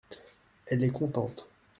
[0.65, 1.47] Elle est contente.